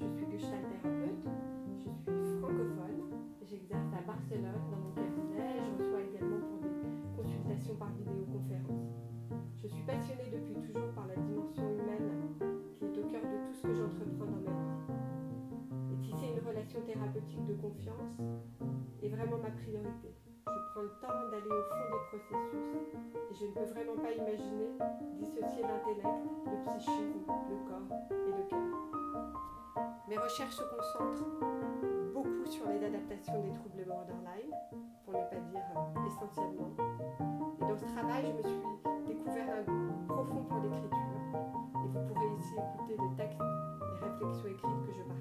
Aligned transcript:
Je 0.00 0.06
suis 0.06 0.26
gestalt-thérapeute, 0.30 1.24
je 1.66 1.80
suis 1.80 2.38
francophone, 2.40 3.00
j'exerce 3.48 3.90
à 3.96 4.02
Barcelone 4.06 4.62
dans 4.70 4.78
mon 4.78 4.92
cabinet, 4.92 5.56
je 5.64 5.82
reçois 5.82 6.02
également 6.02 6.40
pour 6.46 6.60
des 6.60 6.74
consultations 7.16 7.74
par 7.76 7.88
vidéoconférence. 7.96 8.92
Je 9.56 9.66
suis 9.66 9.82
passionnée 9.82 10.30
depuis 10.30 10.54
toujours 10.60 10.92
par 10.94 11.06
la 11.08 11.16
dimension 11.16 11.64
humaine 11.64 12.12
qui 12.78 12.84
est 12.84 12.98
au 12.98 13.04
cœur 13.08 13.22
de 13.22 13.36
tout 13.48 13.54
ce 13.54 13.62
que 13.62 13.74
j'entreprends 13.74 14.30
dans 14.30 14.44
ma 14.44 14.54
vie. 14.54 15.92
Et 15.92 15.96
tisser 15.98 16.30
une 16.30 16.46
relation 16.46 16.80
thérapeutique 16.82 17.44
de 17.46 17.54
confiance 17.54 18.20
est 19.02 19.08
vraiment 19.08 19.38
ma 19.38 19.50
priorité. 19.50 20.14
Je 20.46 20.60
prends 20.72 20.82
le 20.82 20.94
temps 21.00 21.30
d'aller 21.30 21.50
au 21.50 21.64
fond 21.66 21.86
des 21.90 22.02
processus 22.08 22.94
et 23.30 23.34
je 23.34 23.44
ne 23.46 23.52
peux 23.52 23.68
vraiment 23.72 23.96
pas 23.96 24.12
imaginer 24.12 24.70
dissocier 25.18 25.62
l'intellect, 25.62 26.22
le 26.46 26.56
psychisme 26.64 27.37
recherche 30.28 30.56
se 30.56 30.62
concentre 30.62 31.24
beaucoup 32.12 32.44
sur 32.44 32.68
les 32.68 32.84
adaptations 32.84 33.40
des 33.40 33.52
troubles 33.54 33.84
borderline, 33.86 34.52
pour 35.02 35.14
ne 35.14 35.24
pas 35.24 35.40
dire 35.40 35.64
euh, 35.74 36.06
essentiellement. 36.06 36.68
Et 37.56 37.64
dans 37.64 37.78
ce 37.78 37.86
travail, 37.96 38.26
je 38.26 38.32
me 38.36 38.42
suis 38.42 38.60
découvert 39.06 39.48
un 39.56 39.62
goût 39.62 40.04
profond 40.06 40.44
pour 40.44 40.58
l'écriture. 40.60 41.16
Et 41.82 41.88
vous 41.88 42.12
pourrez 42.12 42.28
ici 42.36 42.52
écouter 42.52 42.96
les 43.00 43.16
textes, 43.16 43.40
des 43.40 44.06
réflexions 44.06 44.48
écrites 44.48 44.82
que 44.86 44.92
je 44.92 45.02
partage 45.08 45.17